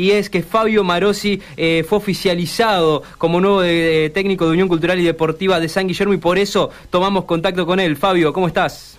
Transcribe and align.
y 0.00 0.12
es 0.12 0.30
que 0.30 0.42
Fabio 0.42 0.82
Marosi 0.82 1.42
eh, 1.58 1.84
fue 1.86 1.98
oficializado 1.98 3.02
como 3.18 3.38
nuevo 3.38 3.62
eh, 3.62 4.10
técnico 4.14 4.46
de 4.46 4.52
Unión 4.52 4.66
Cultural 4.66 4.98
y 4.98 5.04
Deportiva 5.04 5.60
de 5.60 5.68
San 5.68 5.86
Guillermo 5.86 6.14
y 6.14 6.16
por 6.16 6.38
eso 6.38 6.70
tomamos 6.88 7.26
contacto 7.26 7.66
con 7.66 7.80
él. 7.80 7.98
Fabio, 7.98 8.32
¿cómo 8.32 8.46
estás? 8.46 8.98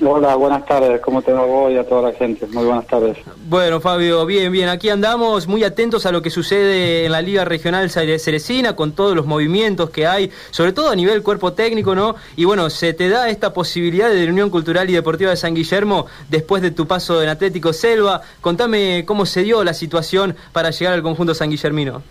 Hola, 0.00 0.34
buenas 0.36 0.64
tardes. 0.64 1.00
¿Cómo 1.00 1.20
te 1.20 1.32
va 1.32 1.44
vos 1.44 1.70
y 1.70 1.76
a 1.76 1.86
toda 1.86 2.10
la 2.10 2.12
gente? 2.16 2.46
Muy 2.46 2.64
buenas 2.64 2.86
tardes. 2.86 3.18
Bueno, 3.48 3.78
Fabio, 3.80 4.24
bien, 4.24 4.50
bien. 4.50 4.68
Aquí 4.68 4.88
andamos 4.88 5.46
muy 5.46 5.64
atentos 5.64 6.06
a 6.06 6.12
lo 6.12 6.22
que 6.22 6.30
sucede 6.30 7.04
en 7.04 7.12
la 7.12 7.20
Liga 7.20 7.44
Regional 7.44 7.90
Ceresina, 7.90 8.74
con 8.74 8.92
todos 8.92 9.14
los 9.14 9.26
movimientos 9.26 9.90
que 9.90 10.06
hay, 10.06 10.30
sobre 10.50 10.72
todo 10.72 10.90
a 10.90 10.96
nivel 10.96 11.22
cuerpo 11.22 11.52
técnico, 11.52 11.94
¿no? 11.94 12.16
Y 12.36 12.46
bueno, 12.46 12.70
se 12.70 12.94
te 12.94 13.10
da 13.10 13.28
esta 13.28 13.52
posibilidad 13.52 14.08
de 14.08 14.24
la 14.24 14.32
Unión 14.32 14.50
Cultural 14.50 14.88
y 14.88 14.94
Deportiva 14.94 15.30
de 15.30 15.36
San 15.36 15.54
Guillermo 15.54 16.06
después 16.30 16.62
de 16.62 16.70
tu 16.70 16.86
paso 16.86 17.22
en 17.22 17.28
Atlético 17.28 17.72
Selva. 17.72 18.22
Contame 18.40 19.04
cómo 19.06 19.26
se 19.26 19.42
dio 19.42 19.62
la 19.62 19.74
situación 19.74 20.34
para 20.52 20.70
llegar 20.70 20.94
al 20.94 21.02
conjunto 21.02 21.34
san 21.34 21.50
guillermino. 21.50 22.02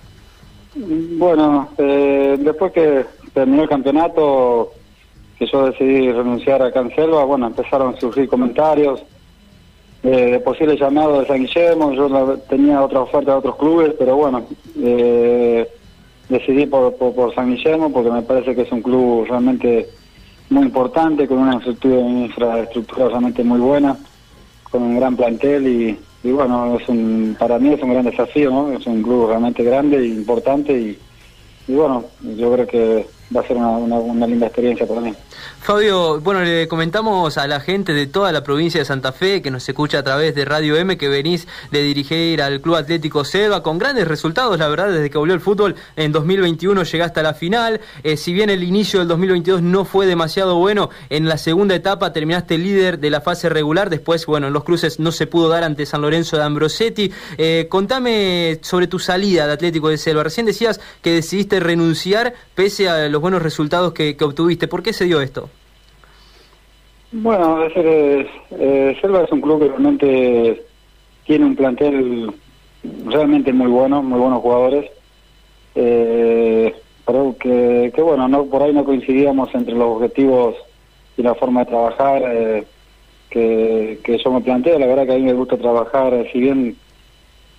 Bueno, 0.76 1.70
eh, 1.78 2.38
después 2.40 2.72
que 2.72 3.06
terminó 3.34 3.64
el 3.64 3.70
campeonato 3.70 4.74
que 5.42 5.48
yo 5.48 5.66
decidí 5.66 6.12
renunciar 6.12 6.62
a 6.62 6.72
Cancelva, 6.72 7.24
bueno, 7.24 7.48
empezaron 7.48 7.96
a 7.96 8.00
surgir 8.00 8.30
comentarios 8.30 9.02
eh, 10.04 10.34
de 10.34 10.40
posibles 10.40 10.80
llamados 10.80 11.22
de 11.22 11.26
San 11.26 11.40
Guillermo, 11.40 11.94
yo 11.94 12.38
tenía 12.48 12.84
otra 12.84 13.02
oferta 13.02 13.32
de 13.32 13.38
otros 13.40 13.56
clubes, 13.56 13.96
pero 13.98 14.18
bueno, 14.18 14.46
eh, 14.78 15.68
decidí 16.30 16.68
por, 16.68 17.34
San 17.34 17.56
Guillermo 17.56 17.92
porque 17.92 18.12
me 18.12 18.22
parece 18.22 18.54
que 18.54 18.62
es 18.62 18.72
un 18.72 18.84
club 18.84 19.26
realmente 19.28 19.90
muy 20.52 20.62
importante, 20.62 21.28
con 21.28 21.40
una 21.40 21.56
infraestructura, 21.56 23.08
realmente 23.08 23.44
muy 23.44 23.60
buena, 23.60 23.98
con 24.70 24.84
un 24.84 24.96
gran 24.98 25.16
plantel 25.16 25.98
y, 26.24 26.32
bueno, 26.32 26.78
es 26.80 26.88
un, 26.88 27.36
para 27.40 27.58
mí 27.58 27.70
es 27.70 27.82
un 27.82 27.94
gran 27.94 28.06
desafío, 28.06 28.52
¿no? 28.52 28.74
es 28.74 28.86
un 28.86 29.02
club 29.02 29.30
realmente 29.30 29.64
grande 29.64 29.98
e 29.98 30.06
importante 30.06 30.72
y 31.68 31.74
bueno, 31.74 32.04
yo 32.38 32.54
creo 32.54 32.68
que 32.68 33.21
va 33.36 33.42
a 33.42 33.48
ser 33.48 33.58
una, 33.58 34.28
linda 34.28 34.48
experiencia 34.48 34.86
para 34.86 35.02
mí. 35.02 35.14
Fabio, 35.60 36.20
bueno, 36.22 36.42
le 36.42 36.68
comentamos 36.68 37.38
a 37.38 37.48
la 37.48 37.60
gente 37.60 37.94
de 37.94 38.08
toda 38.08 38.32
la 38.32 38.44
provincia 38.44 38.80
de 38.80 38.86
Santa 38.86 39.12
Fe 39.12 39.42
que 39.42 39.52
nos 39.52 39.68
escucha 39.68 40.00
a 40.00 40.04
través 40.04 40.34
de 40.36 40.44
Radio 40.44 40.76
M 40.76 40.98
que 40.98 41.08
venís 41.08 41.48
de 41.72 41.84
dirigir 41.84 42.42
al 42.42 42.62
Club 42.62 42.76
Atlético 42.76 43.24
Selva 43.24 43.62
con 43.62 43.78
grandes 43.78 44.08
resultados, 44.08 44.58
la 44.58 44.68
verdad, 44.68 44.92
desde 44.92 45.10
que 45.10 45.18
volvió 45.18 45.36
el 45.36 45.42
fútbol 45.42 45.76
en 45.96 46.12
2021 46.12 46.84
llegaste 46.84 47.20
a 47.20 47.24
la 47.24 47.34
final. 47.34 47.82
Eh, 48.04 48.18
si 48.18 48.34
bien 48.34 48.50
el 48.50 48.64
inicio 48.64 49.00
del 49.00 49.08
2022 49.08 49.62
no 49.62 49.86
fue 49.86 50.06
demasiado 50.06 50.58
bueno, 50.58 50.90
en 51.10 51.28
la 51.28 51.38
segunda 51.38 51.76
etapa 51.76 52.12
terminaste 52.14 52.58
líder 52.58 53.00
de 53.00 53.10
la 53.10 53.22
fase 53.22 53.50
regular. 53.50 53.90
Después, 53.90 54.26
bueno, 54.26 54.48
en 54.48 54.54
los 54.54 54.64
cruces 54.64 55.00
no 55.00 55.12
se 55.12 55.28
pudo 55.28 55.50
dar 55.50 55.64
ante 55.64 55.86
San 55.86 56.02
Lorenzo 56.02 56.38
de 56.38 56.44
Ambrosetti. 56.44 57.12
Eh, 57.38 57.68
contame 57.70 58.60
sobre 58.62 58.88
tu 58.88 59.00
salida 59.00 59.48
de 59.48 59.54
Atlético 59.54 59.90
de 59.90 59.98
Selva. 59.98 60.24
Recién 60.24 60.46
decías 60.46 60.80
que 61.02 61.12
decidiste 61.12 61.60
renunciar 61.60 62.34
pese 62.56 62.90
a 62.90 63.08
los 63.08 63.21
buenos 63.22 63.42
resultados 63.42 63.94
que, 63.94 64.18
obtuviste. 64.20 64.68
¿Por 64.68 64.84
qué 64.84 64.94
se 64.94 65.06
dio 65.06 65.22
esto? 65.22 65.50
Bueno, 67.12 67.64
es, 67.64 67.74
eh, 67.76 68.98
Selva 69.02 69.24
es 69.24 69.32
un 69.32 69.42
club 69.42 69.60
que 69.60 69.68
realmente 69.68 70.66
tiene 71.26 71.46
un 71.46 71.56
plantel 71.56 72.34
realmente 73.06 73.54
muy 73.54 73.68
bueno, 73.68 74.02
muy 74.02 74.20
buenos 74.20 74.42
jugadores. 74.42 74.90
Eh, 75.76 76.74
pero 77.06 77.36
que, 77.40 77.92
bueno, 78.02 78.28
no 78.28 78.46
por 78.46 78.64
ahí 78.64 78.74
no 78.74 78.84
coincidíamos 78.84 79.54
entre 79.54 79.74
los 79.74 79.98
objetivos 79.98 80.56
y 81.18 81.24
la 81.24 81.36
forma 81.36 81.62
de 81.62 81.66
trabajar 81.66 82.22
eh, 82.26 82.64
que, 83.30 84.22
yo 84.24 84.32
me 84.32 84.42
planteo. 84.42 84.80
La 84.80 84.88
verdad 84.88 85.06
que 85.06 85.14
a 85.14 85.18
mí 85.18 85.24
me 85.24 85.34
gusta 85.34 85.58
trabajar, 85.58 86.28
si 86.32 86.40
bien 86.40 86.76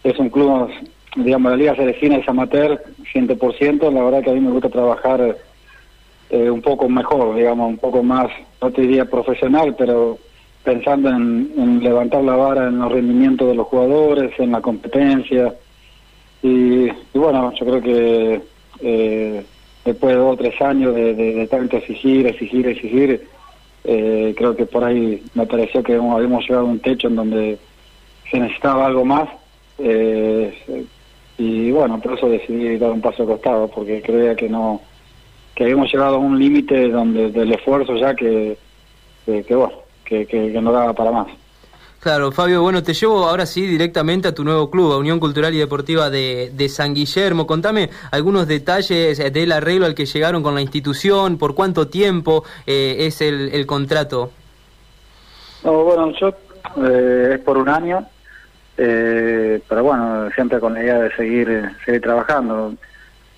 es 0.04 0.18
un 0.18 0.30
club, 0.30 0.70
digamos, 1.16 1.50
la 1.50 1.56
Liga 1.56 1.76
Cerecina 1.76 2.16
es 2.16 2.28
amateur, 2.28 2.82
100%, 3.12 3.92
la 3.92 4.02
verdad 4.02 4.22
que 4.22 4.30
a 4.30 4.34
mí 4.34 4.40
me 4.40 4.50
gusta 4.50 4.68
trabajar 4.68 5.36
eh, 6.32 6.50
un 6.50 6.62
poco 6.62 6.88
mejor, 6.88 7.36
digamos, 7.36 7.68
un 7.68 7.76
poco 7.76 8.02
más, 8.02 8.30
no 8.62 8.70
te 8.70 8.80
diría 8.80 9.04
profesional, 9.04 9.74
pero 9.76 10.16
pensando 10.64 11.10
en, 11.10 11.78
levantar 11.82 12.24
la 12.24 12.34
vara 12.34 12.68
en 12.68 12.78
los 12.78 12.90
rendimientos 12.90 13.48
de 13.48 13.54
los 13.54 13.66
jugadores, 13.66 14.32
en 14.38 14.52
la 14.52 14.62
competencia. 14.62 15.54
Y, 16.42 16.88
bueno, 17.12 17.52
yo 17.52 17.66
creo 17.66 17.82
que 17.82 18.40
eh, 18.80 19.44
después 19.84 20.14
de 20.14 20.18
dos 20.18 20.32
o 20.32 20.36
tres 20.38 20.58
años 20.62 20.94
de, 20.94 21.46
tanto 21.50 21.76
exigir, 21.76 22.26
exigir, 22.26 22.66
exigir, 22.66 23.28
eh, 23.84 24.34
creo 24.34 24.56
que 24.56 24.64
por 24.64 24.84
ahí 24.84 25.22
me 25.34 25.46
pareció 25.46 25.82
que 25.82 25.96
habíamos 25.96 26.48
llegado 26.48 26.66
a 26.66 26.70
un 26.70 26.80
techo 26.80 27.08
en 27.08 27.16
donde 27.16 27.58
se 28.30 28.38
necesitaba 28.40 28.86
algo 28.86 29.04
más. 29.04 29.28
y 31.36 31.70
bueno, 31.72 32.00
por 32.00 32.14
eso 32.14 32.26
decidí 32.30 32.78
dar 32.78 32.92
un 32.92 33.02
paso 33.02 33.26
costado, 33.26 33.68
porque 33.68 34.00
creía 34.00 34.34
que 34.34 34.48
no 34.48 34.80
que 35.54 35.64
habíamos 35.64 35.92
llegado 35.92 36.16
a 36.16 36.18
un 36.18 36.38
límite 36.38 36.88
donde 36.88 37.30
del 37.30 37.52
esfuerzo 37.52 37.96
ya 37.96 38.14
que, 38.14 38.56
que, 39.24 39.54
bueno, 39.54 39.72
que, 40.04 40.26
que, 40.26 40.60
no 40.60 40.72
daba 40.72 40.92
para 40.92 41.10
más. 41.10 41.28
Claro, 42.00 42.32
Fabio, 42.32 42.62
bueno, 42.62 42.82
te 42.82 42.94
llevo 42.94 43.28
ahora 43.28 43.46
sí 43.46 43.64
directamente 43.64 44.26
a 44.26 44.34
tu 44.34 44.42
nuevo 44.42 44.68
club, 44.70 44.92
a 44.92 44.98
Unión 44.98 45.20
Cultural 45.20 45.54
y 45.54 45.58
Deportiva 45.58 46.10
de, 46.10 46.50
de, 46.52 46.68
San 46.68 46.94
Guillermo. 46.94 47.46
Contame 47.46 47.90
algunos 48.10 48.48
detalles 48.48 49.32
del 49.32 49.52
arreglo 49.52 49.86
al 49.86 49.94
que 49.94 50.06
llegaron 50.06 50.42
con 50.42 50.56
la 50.56 50.62
institución, 50.62 51.38
por 51.38 51.54
cuánto 51.54 51.86
tiempo 51.86 52.42
eh, 52.66 52.96
es 53.00 53.20
el, 53.20 53.50
el, 53.54 53.66
contrato. 53.66 54.32
No, 55.62 55.84
bueno, 55.84 56.12
yo 56.20 56.34
eh, 56.84 57.34
es 57.34 57.40
por 57.40 57.56
un 57.56 57.68
año, 57.68 58.04
eh, 58.76 59.60
pero 59.68 59.84
bueno, 59.84 60.28
siempre 60.34 60.58
con 60.58 60.74
la 60.74 60.82
idea 60.82 60.98
de 60.98 61.14
seguir, 61.14 61.70
seguir 61.84 62.00
trabajando. 62.00 62.74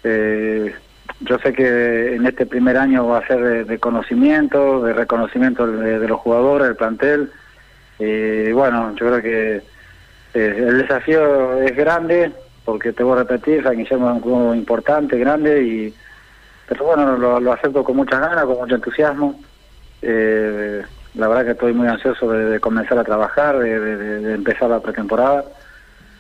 Eh, 0.03 0.75
yo 1.25 1.39
sé 1.39 1.53
que 1.53 2.15
en 2.15 2.27
este 2.27 2.47
primer 2.47 2.77
año 2.77 3.07
va 3.07 3.19
a 3.19 3.27
ser 3.27 3.67
de, 3.67 3.79
conocimiento, 3.79 4.83
de 4.83 4.93
reconocimiento 4.93 5.67
de, 5.67 6.09
los 6.09 6.21
jugadores, 6.21 6.69
del 6.69 6.77
plantel. 6.77 7.31
Y 7.99 8.53
bueno, 8.53 8.95
yo 8.97 9.07
creo 9.07 9.23
que 9.23 9.57
eh, 10.35 10.65
el 10.69 10.79
desafío 10.79 11.61
es 11.63 11.77
grande, 11.77 12.33
porque 12.65 12.93
te 12.93 13.03
voy 13.03 13.15
a 13.15 13.23
repetir, 13.23 13.63
San 13.63 13.77
Guillermo 13.77 14.09
es 14.09 14.17
un 14.17 14.21
club 14.21 14.55
importante, 14.55 15.19
grande, 15.19 15.63
y 15.63 15.95
pero 16.67 16.87
bueno, 16.87 17.17
lo, 17.17 17.53
acepto 17.53 17.85
con 17.85 17.97
muchas 17.97 18.21
ganas, 18.21 18.45
con 18.45 18.59
mucho 18.59 18.77
entusiasmo. 18.77 19.39
Eh, 20.01 20.83
la 21.15 21.29
verdad 21.29 21.45
que 21.45 21.51
estoy 21.53 21.73
muy 21.75 21.87
ansioso 21.87 22.31
de, 22.31 22.59
comenzar 22.59 22.99
a 22.99 23.05
trabajar, 23.05 23.59
de 23.59 24.35
empezar 24.35 24.71
la 24.71 24.81
pretemporada. 24.81 25.45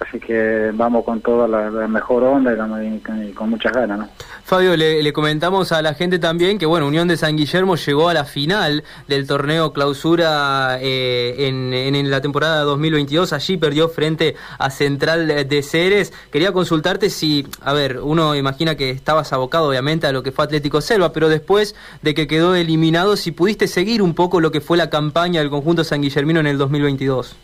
Así 0.06 0.18
que 0.18 0.70
vamos 0.74 1.04
con 1.04 1.20
toda 1.20 1.48
la, 1.48 1.88
mejor 1.88 2.24
onda 2.24 2.52
y, 2.52 3.32
con 3.32 3.48
muchas 3.50 3.72
ganas, 3.72 3.98
¿no? 3.98 4.08
Fabio, 4.44 4.76
le, 4.76 5.12
comentamos 5.12 5.72
a 5.72 5.80
la 5.80 5.94
gente 5.94 6.18
también 6.18 6.58
que, 6.58 6.66
bueno, 6.66 6.86
Unión 6.86 7.08
de 7.08 7.16
San 7.16 7.36
Guillermo 7.36 7.76
llegó 7.76 8.10
a 8.10 8.14
la 8.14 8.24
final 8.24 8.84
del 9.08 9.26
torneo 9.26 9.72
clausura 9.72 10.78
eh, 10.80 11.48
en, 11.48 12.10
la 12.10 12.20
temporada 12.20 12.62
2022. 12.64 13.32
Allí 13.32 13.56
perdió 13.56 13.88
frente 13.88 14.36
a 14.58 14.68
Central 14.70 15.48
de 15.48 15.62
Ceres. 15.62 16.12
Quería 16.30 16.52
consultarte 16.52 17.08
si, 17.08 17.46
a 17.62 17.72
ver, 17.72 18.00
uno 18.00 18.34
imagina 18.34 18.74
que 18.74 18.90
estabas 18.90 19.32
abocado, 19.32 19.68
obviamente, 19.68 20.06
a 20.06 20.12
lo 20.12 20.22
que 20.22 20.32
fue 20.32 20.44
Atlético 20.44 20.82
Selva, 20.82 21.12
pero 21.12 21.28
después 21.30 21.74
de 22.02 22.14
que 22.14 22.26
quedó 22.26 22.54
eliminado, 22.54 23.16
si 23.16 23.32
pudiste 23.32 23.68
seguir 23.68 24.02
un 24.02 24.14
poco 24.14 24.40
lo 24.40 24.50
que 24.50 24.60
fue 24.60 24.76
la 24.76 24.90
campaña 24.90 25.40
del 25.40 25.50
conjunto 25.50 25.82
san 25.82 26.02
guillermino 26.02 26.40
en 26.40 26.46
el 26.46 26.58
2022. 26.58 27.36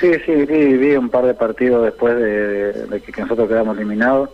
Sí, 0.00 0.12
sí, 0.24 0.32
vi, 0.32 0.94
un 0.94 1.08
par 1.08 1.26
de 1.26 1.34
partidos 1.34 1.84
después 1.84 2.16
de, 2.16 3.00
que, 3.00 3.22
nosotros 3.22 3.48
quedamos 3.48 3.76
eliminados. 3.76 4.30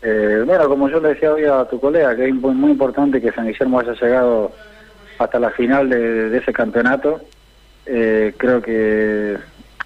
Eh, 0.00 0.42
bueno, 0.46 0.68
como 0.68 0.88
yo 0.88 1.00
le 1.00 1.10
decía 1.10 1.32
hoy 1.32 1.44
a 1.44 1.64
tu 1.64 1.80
colega, 1.80 2.14
que 2.14 2.28
es 2.28 2.34
muy, 2.34 2.70
importante 2.70 3.20
que 3.20 3.32
San 3.32 3.46
Guillermo 3.48 3.80
haya 3.80 3.94
llegado 3.94 4.52
hasta 5.18 5.40
la 5.40 5.50
final 5.50 5.88
de, 5.88 6.36
ese 6.36 6.52
campeonato. 6.52 7.20
Eh, 7.84 8.32
creo 8.36 8.62
que 8.62 9.36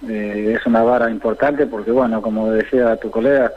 eh, 0.07 0.55
es 0.55 0.65
una 0.67 0.83
vara 0.83 1.09
importante 1.09 1.65
porque, 1.65 1.89
bueno, 1.89 2.21
como 2.21 2.51
decía 2.51 2.95
tu 2.97 3.09
colega, 3.09 3.51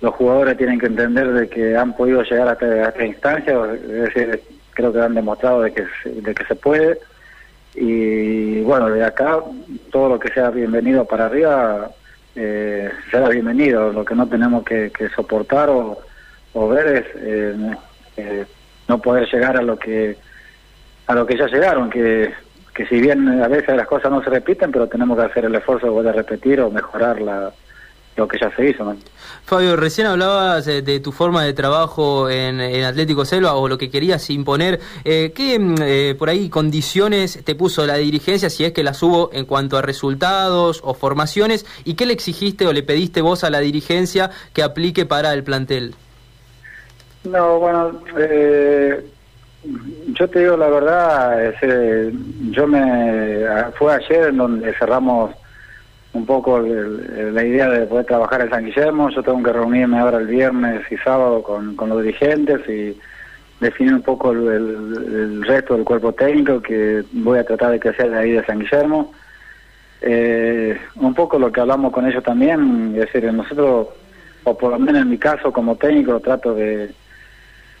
los 0.00 0.14
jugadores 0.14 0.56
tienen 0.56 0.78
que 0.78 0.86
entender 0.86 1.32
de 1.32 1.48
que 1.48 1.76
han 1.76 1.96
podido 1.96 2.22
llegar 2.22 2.48
hasta 2.48 2.88
esta 2.88 3.04
instancia, 3.04 3.58
es 3.74 4.14
decir, 4.14 4.40
creo 4.74 4.92
que 4.92 5.00
han 5.00 5.14
demostrado 5.14 5.62
de 5.62 5.72
que 5.72 5.84
se 6.46 6.54
puede 6.54 7.00
y 7.80 8.60
bueno, 8.62 8.90
de 8.90 9.04
acá 9.04 9.38
todo 9.90 10.08
lo 10.08 10.18
que 10.18 10.32
sea 10.32 10.50
bienvenido 10.50 11.04
para 11.04 11.26
arriba 11.26 11.90
eh, 12.34 12.90
será 13.10 13.28
bienvenido. 13.28 13.92
Lo 13.92 14.04
que 14.04 14.14
no 14.14 14.28
tenemos 14.28 14.64
que, 14.64 14.90
soportar 15.14 15.68
o, 15.70 16.68
ver 16.68 16.86
es 16.86 17.04
eh, 17.16 17.76
eh, 18.16 18.46
no 18.88 19.00
poder 19.00 19.28
llegar 19.32 19.56
a 19.56 19.62
lo 19.62 19.78
que 19.78 20.16
a 21.06 21.14
lo 21.14 21.26
que 21.26 21.38
ya 21.38 21.46
llegaron, 21.46 21.88
que, 21.88 22.32
que 22.74 22.86
si 22.86 23.00
bien 23.00 23.42
a 23.42 23.48
veces 23.48 23.74
las 23.76 23.86
cosas 23.86 24.10
no 24.10 24.22
se 24.22 24.28
repiten, 24.28 24.70
pero 24.70 24.86
tenemos 24.86 25.16
que 25.16 25.24
hacer 25.24 25.44
el 25.46 25.54
esfuerzo 25.54 26.02
de 26.02 26.12
repetir 26.12 26.60
o 26.60 26.70
mejorar 26.70 27.20
la, 27.20 27.50
lo 28.18 28.28
que 28.28 28.38
ya 28.38 28.54
se 28.54 28.68
hizo. 28.68 28.94
Fabio, 29.44 29.76
recién 29.76 30.08
hablabas 30.08 30.66
eh, 30.66 30.82
de 30.82 31.00
tu 31.00 31.12
forma 31.12 31.44
de 31.44 31.54
trabajo 31.54 32.28
en, 32.28 32.60
Atlético 32.84 33.24
Selva 33.24 33.54
o 33.54 33.68
lo 33.68 33.78
que 33.78 33.90
querías 33.90 34.28
imponer. 34.28 34.80
Eh, 35.04 35.32
¿Qué 35.34 35.58
mm, 35.58 35.74
eh, 35.80 36.14
por 36.18 36.28
ahí 36.28 36.50
condiciones 36.50 37.42
te 37.44 37.54
puso 37.54 37.86
la 37.86 37.94
dirigencia, 37.94 38.50
si 38.50 38.64
es 38.64 38.72
que 38.72 38.82
las 38.82 39.02
hubo 39.02 39.30
en 39.32 39.46
cuanto 39.46 39.78
a 39.78 39.82
resultados 39.82 40.80
o 40.84 40.92
formaciones? 40.94 41.64
¿Y 41.84 41.94
qué 41.94 42.04
le 42.04 42.12
exigiste 42.12 42.66
o 42.66 42.72
le 42.72 42.82
pediste 42.82 43.22
vos 43.22 43.44
a 43.44 43.50
la 43.50 43.60
dirigencia 43.60 44.30
que 44.52 44.62
aplique 44.62 45.06
para 45.06 45.32
el 45.32 45.44
plantel? 45.44 45.94
No, 47.24 47.58
bueno, 47.58 48.00
yo 50.08 50.28
te 50.28 50.38
digo 50.40 50.56
la 50.56 50.68
verdad, 50.68 51.54
yo 52.50 52.66
me 52.66 53.44
fue 53.78 53.94
ayer 53.94 54.28
en 54.28 54.36
donde 54.36 54.72
cerramos 54.74 55.34
un 56.12 56.24
poco 56.24 56.58
la 56.60 57.44
idea 57.44 57.68
de 57.68 57.86
poder 57.86 58.06
trabajar 58.06 58.40
en 58.40 58.50
San 58.50 58.64
Guillermo. 58.64 59.10
Yo 59.10 59.22
tengo 59.22 59.42
que 59.42 59.52
reunirme 59.52 59.98
ahora 59.98 60.18
el 60.18 60.26
viernes 60.26 60.82
y 60.90 60.96
sábado 60.96 61.42
con, 61.42 61.76
los 61.76 62.02
dirigentes 62.02 62.68
y 62.68 62.98
definir 63.60 63.94
un 63.94 64.02
poco 64.02 64.32
el, 64.32 65.42
resto 65.44 65.74
del 65.74 65.84
cuerpo 65.84 66.12
técnico 66.12 66.62
que 66.62 67.04
voy 67.12 67.38
a 67.38 67.44
tratar 67.44 67.72
de 67.72 67.80
crecer 67.80 68.10
de 68.10 68.18
ahí 68.18 68.32
de 68.32 68.44
San 68.44 68.58
Guillermo. 68.58 69.12
Eh, 70.00 70.78
un 70.96 71.12
poco 71.12 71.38
lo 71.38 71.50
que 71.50 71.60
hablamos 71.60 71.92
con 71.92 72.06
ellos 72.06 72.22
también, 72.22 72.92
es 72.94 73.12
decir, 73.12 73.30
nosotros, 73.32 73.88
o 74.44 74.56
por 74.56 74.70
lo 74.70 74.78
menos 74.78 75.02
en 75.02 75.10
mi 75.10 75.18
caso 75.18 75.52
como 75.52 75.74
técnico, 75.76 76.20
trato 76.20 76.54
de, 76.54 76.92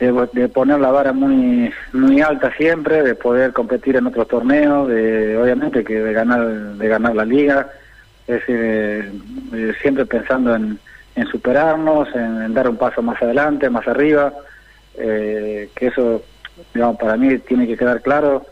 de, 0.00 0.48
poner 0.48 0.80
la 0.80 0.90
vara 0.90 1.12
muy 1.12 1.72
muy 1.92 2.20
alta 2.20 2.52
siempre, 2.56 3.04
de 3.04 3.14
poder 3.14 3.52
competir 3.52 3.96
en 3.96 4.08
otros 4.08 4.26
torneos, 4.26 4.88
de 4.88 5.38
obviamente 5.38 5.84
que 5.84 6.00
de 6.00 6.12
ganar 6.12 6.44
de 6.48 6.88
ganar 6.88 7.14
la 7.14 7.24
liga 7.24 7.68
es 8.28 8.42
eh, 8.46 9.10
eh, 9.54 9.72
siempre 9.80 10.04
pensando 10.04 10.54
en, 10.54 10.78
superarnos, 11.32 12.08
en, 12.14 12.54
dar 12.54 12.68
un 12.68 12.76
paso 12.76 13.02
más 13.02 13.20
adelante, 13.20 13.68
más 13.70 13.88
arriba, 13.88 14.32
eh, 14.96 15.68
que 15.74 15.86
eso, 15.88 16.22
digamos, 16.72 16.96
para 16.98 17.16
mí 17.16 17.36
tiene 17.38 17.66
que 17.66 17.76
quedar 17.76 18.00
claro. 18.02 18.46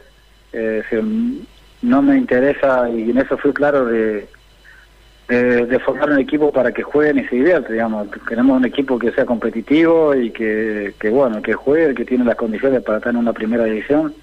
no 1.82 2.02
me 2.02 2.16
interesa, 2.16 2.88
y 2.88 3.10
en 3.10 3.18
eso 3.18 3.36
fui 3.36 3.52
claro, 3.52 3.84
de, 3.86 4.26
de, 5.28 5.78
formar 5.78 6.10
un 6.10 6.18
equipo 6.18 6.50
para 6.50 6.72
que 6.72 6.82
jueguen 6.82 7.18
y 7.18 7.28
se 7.28 7.36
diviertan, 7.36 7.72
digamos. 7.72 8.08
Queremos 8.26 8.56
un 8.56 8.64
equipo 8.64 8.98
que 8.98 9.12
sea 9.12 9.26
competitivo 9.26 10.14
y 10.14 10.30
que, 10.30 10.94
que 10.98 11.10
bueno, 11.10 11.42
que 11.42 11.54
juegue, 11.54 11.94
que 11.94 12.04
tiene 12.04 12.24
las 12.24 12.36
condiciones 12.36 12.82
para 12.82 12.98
estar 12.98 13.12
en 13.12 13.20
una 13.20 13.32
primera 13.32 13.64
división. 13.64 14.14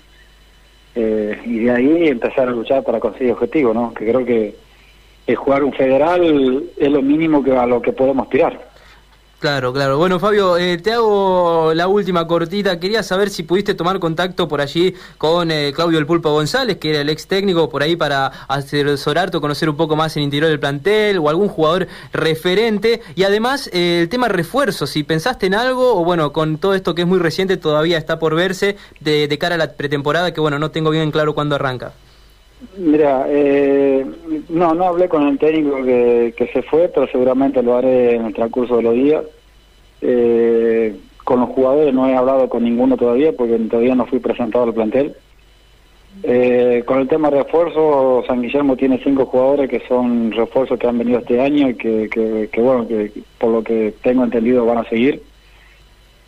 y 0.95 1.59
de 1.59 1.71
ahí 1.71 2.07
empezar 2.07 2.49
a 2.49 2.51
luchar 2.51 2.83
para 2.83 2.99
conseguir 2.99 3.31
objetivos, 3.31 3.73
¿no? 3.73 3.93
Que 3.93 4.05
creo 4.05 4.25
que 4.25 4.62
jugar 5.35 5.63
un 5.63 5.73
federal 5.73 6.63
es 6.77 6.91
lo 6.91 7.01
mínimo 7.01 7.43
que 7.43 7.55
a 7.55 7.65
lo 7.65 7.81
que 7.81 7.93
podemos 7.93 8.25
aspirar. 8.25 8.73
Claro, 9.43 9.73
claro. 9.73 9.97
Bueno, 9.97 10.21
Fabio, 10.21 10.57
eh, 10.57 10.77
te 10.77 10.93
hago 10.93 11.73
la 11.73 11.89
última 11.89 12.25
cortita. 12.25 12.79
Quería 12.79 13.03
saber 13.03 13.29
si 13.29 13.43
pudiste 13.43 13.73
tomar 13.73 13.99
contacto 13.99 14.47
por 14.47 14.61
allí 14.61 14.95
con 15.17 15.51
eh, 15.51 15.73
Claudio 15.75 15.99
El 15.99 16.05
Pulpo 16.05 16.31
González, 16.31 16.77
que 16.77 16.91
era 16.91 17.01
el 17.01 17.09
ex 17.09 17.27
técnico, 17.27 17.67
por 17.67 17.83
ahí 17.83 17.97
para 17.97 18.27
asesorarte 18.47 19.35
o 19.35 19.41
conocer 19.41 19.67
un 19.67 19.75
poco 19.75 19.97
más 19.97 20.15
el 20.15 20.23
interior 20.23 20.49
del 20.49 20.61
plantel 20.61 21.17
o 21.17 21.27
algún 21.27 21.49
jugador 21.49 21.89
referente. 22.13 23.01
Y 23.15 23.23
además, 23.23 23.69
eh, 23.73 23.99
el 24.03 24.07
tema 24.07 24.29
refuerzo, 24.29 24.87
si 24.87 25.03
pensaste 25.03 25.47
en 25.47 25.55
algo 25.55 25.99
o 25.99 26.05
bueno, 26.05 26.31
con 26.31 26.57
todo 26.57 26.73
esto 26.73 26.95
que 26.95 27.01
es 27.01 27.07
muy 27.09 27.19
reciente, 27.19 27.57
todavía 27.57 27.97
está 27.97 28.19
por 28.19 28.35
verse 28.35 28.77
de, 29.01 29.27
de 29.27 29.37
cara 29.37 29.55
a 29.55 29.57
la 29.57 29.73
pretemporada, 29.73 30.33
que 30.33 30.39
bueno, 30.39 30.57
no 30.57 30.71
tengo 30.71 30.89
bien 30.89 31.11
claro 31.11 31.35
cuándo 31.35 31.55
arranca. 31.55 31.91
Mira, 32.77 33.25
eh, 33.27 34.05
no, 34.49 34.73
no 34.73 34.85
hablé 34.85 35.09
con 35.09 35.27
el 35.27 35.37
técnico 35.37 35.83
que, 35.83 36.33
que, 36.37 36.47
se 36.47 36.61
fue, 36.63 36.89
pero 36.93 37.07
seguramente 37.07 37.61
lo 37.61 37.75
haré 37.75 38.15
en 38.15 38.25
el 38.25 38.33
transcurso 38.33 38.77
de 38.77 38.83
los 38.83 38.93
días. 38.93 39.23
Eh, 40.01 40.95
con 41.23 41.39
los 41.39 41.49
jugadores 41.49 41.93
no 41.93 42.07
he 42.07 42.15
hablado 42.15 42.49
con 42.49 42.63
ninguno 42.63 42.97
todavía 42.97 43.31
porque 43.31 43.57
todavía 43.57 43.95
no 43.95 44.05
fui 44.05 44.19
presentado 44.19 44.65
al 44.65 44.73
plantel. 44.73 45.15
Eh, 46.21 46.83
con 46.85 46.99
el 46.99 47.07
tema 47.07 47.31
de 47.31 47.43
refuerzo, 47.43 48.23
San 48.27 48.41
Guillermo 48.41 48.75
tiene 48.75 48.99
cinco 49.03 49.25
jugadores 49.25 49.69
que 49.69 49.81
son 49.87 50.31
refuerzos 50.31 50.77
que 50.77 50.87
han 50.87 50.97
venido 50.97 51.19
este 51.19 51.41
año 51.41 51.69
y 51.69 51.75
que, 51.75 52.09
que, 52.51 52.61
bueno, 52.61 52.87
que 52.87 53.11
por 53.39 53.51
lo 53.51 53.63
que 53.63 53.93
tengo 54.03 54.23
entendido 54.23 54.65
van 54.65 54.79
a 54.79 54.89
seguir. 54.89 55.23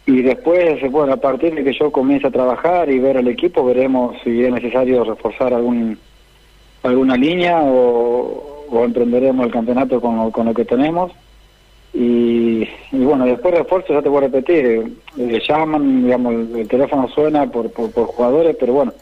Y 0.07 0.21
después, 0.21 0.79
bueno, 0.91 1.13
a 1.13 1.17
partir 1.17 1.53
de 1.55 1.63
que 1.63 1.73
yo 1.73 1.91
comience 1.91 2.27
a 2.27 2.31
trabajar 2.31 2.89
y 2.89 2.99
ver 2.99 3.17
el 3.17 3.27
equipo, 3.27 3.65
veremos 3.65 4.15
si 4.23 4.43
es 4.43 4.51
necesario 4.51 5.03
reforzar 5.03 5.53
algún 5.53 5.97
alguna 6.85 7.15
línea 7.15 7.61
o, 7.61 8.65
o 8.69 8.83
emprenderemos 8.83 9.45
el 9.45 9.51
campeonato 9.51 10.01
con, 10.01 10.31
con 10.31 10.45
lo 10.45 10.53
que 10.53 10.65
tenemos. 10.65 11.11
Y, 11.97 12.67
bueno, 12.91 13.25
después 13.25 13.53
de 13.53 13.61
esfuerzo, 13.61 13.93
ya 13.93 14.01
te 14.01 14.09
voy 14.09 14.17
a 14.17 14.27
repetir, 14.27 14.97
le 15.15 15.39
llaman, 15.39 16.03
digamos, 16.03 16.33
el, 16.33 16.67
teléfono 16.67 17.07
suena 17.07 17.49
por, 17.49 17.71
por, 17.71 17.89
jugadores, 18.07 18.57
pero 18.59 18.73
bueno, 18.73 18.93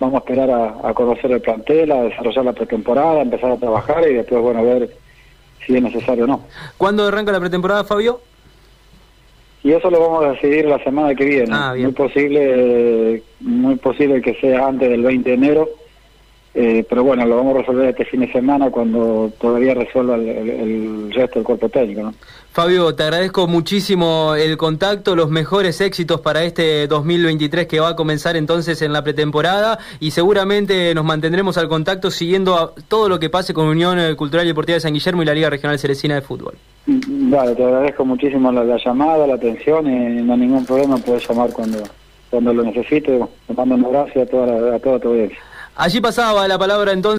vamos 0.00 0.14
a 0.14 0.18
esperar 0.20 0.50
a, 0.82 0.94
conocer 0.94 1.30
el 1.30 1.42
plantel, 1.42 1.92
a 1.92 2.04
desarrollar 2.04 2.46
la 2.46 2.52
pretemporada, 2.54 3.18
a 3.18 3.22
empezar 3.22 3.50
a 3.50 3.58
trabajar 3.58 4.08
y 4.08 4.14
después, 4.14 4.40
bueno, 4.40 4.60
a 4.60 4.62
ver 4.62 4.96
si 5.66 5.76
es 5.76 5.82
necesario 5.82 6.24
o 6.24 6.26
no. 6.26 6.40
¿Cuándo 6.78 7.06
arranca 7.06 7.32
la 7.32 7.40
pretemporada, 7.40 7.84
Fabio? 7.84 8.20
Y 9.62 9.72
eso 9.72 9.90
lo 9.90 10.00
vamos 10.00 10.24
a 10.24 10.30
decidir 10.30 10.64
la 10.64 10.82
semana 10.82 11.14
que 11.14 11.26
viene. 11.26 11.50
Ah, 11.52 11.74
muy 11.76 11.92
posible, 11.92 13.22
muy 13.40 13.76
posible 13.76 14.22
que 14.22 14.34
sea 14.36 14.68
antes 14.68 14.88
del 14.88 15.02
20 15.02 15.28
de 15.28 15.34
enero 15.34 15.68
eh, 16.54 16.84
pero 16.86 17.02
bueno, 17.02 17.24
lo 17.24 17.36
vamos 17.36 17.54
a 17.54 17.58
resolver 17.60 17.88
este 17.88 18.04
fin 18.04 18.20
de 18.20 18.30
semana 18.30 18.70
cuando 18.70 19.32
todavía 19.40 19.72
resuelva 19.72 20.16
el, 20.16 21.10
resto 21.10 21.38
del 21.38 21.44
cuerpo 21.44 21.70
técnico. 21.70 22.02
¿no? 22.02 22.14
Fabio, 22.52 22.94
te 22.94 23.04
agradezco 23.04 23.46
muchísimo 23.46 24.34
el 24.34 24.58
contacto, 24.58 25.16
los 25.16 25.30
mejores 25.30 25.80
éxitos 25.80 26.20
para 26.20 26.44
este 26.44 26.86
2023 26.88 27.66
que 27.66 27.80
va 27.80 27.90
a 27.90 27.96
comenzar 27.96 28.36
entonces 28.36 28.82
en 28.82 28.92
la 28.92 29.02
pretemporada 29.02 29.78
y 29.98 30.10
seguramente 30.10 30.94
nos 30.94 31.06
mantendremos 31.06 31.56
al 31.56 31.68
contacto 31.68 32.10
siguiendo 32.10 32.74
todo 32.86 33.08
lo 33.08 33.18
que 33.18 33.30
pase 33.30 33.54
con 33.54 33.66
Unión 33.66 34.14
Cultural 34.16 34.44
y 34.44 34.48
Deportiva 34.48 34.74
de 34.74 34.80
San 34.80 34.92
Guillermo 34.92 35.22
y 35.22 35.26
la 35.26 35.34
Liga 35.34 35.48
Regional 35.48 35.78
Ceresina 35.78 36.16
de 36.16 36.20
Fútbol. 36.20 36.54
Vale, 36.86 37.54
te 37.54 37.64
agradezco 37.64 38.04
muchísimo 38.04 38.52
la, 38.52 38.76
llamada, 38.76 39.26
la 39.26 39.34
atención 39.34 39.86
y 39.86 40.22
no 40.22 40.34
hay 40.34 40.40
ningún 40.40 40.66
problema, 40.66 40.98
puedes 40.98 41.26
llamar 41.26 41.50
cuando, 41.54 41.78
cuando 42.28 42.52
lo 42.52 42.62
necesites. 42.62 43.22
Te 43.46 43.54
mando 43.54 43.76
un 43.76 43.84
abrazo 43.86 44.20
a 44.20 44.26
toda, 44.26 44.76
a 44.76 44.78
toda 44.78 44.98
tu 44.98 45.08
audiencia. 45.08 45.38
Allí 45.74 46.00
pasaba 46.00 46.46
la 46.48 46.58
palabra 46.58 46.92
entonces. 46.92 47.10